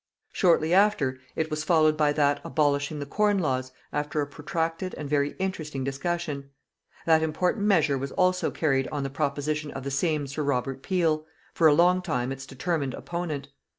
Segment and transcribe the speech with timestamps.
[0.33, 5.07] Shortly after, it was followed by that abolishing the Corn Laws after a protracted and
[5.07, 6.49] very interesting discussion.
[7.05, 11.27] That important measure was also carried on the proposition of the same Sir Robert Peel,
[11.53, 13.49] for a long time its determined opponent.